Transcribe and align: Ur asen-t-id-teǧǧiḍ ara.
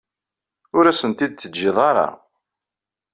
Ur 0.77 0.85
asen-t-id-teǧǧiḍ 0.85 1.77
ara. 1.89 2.07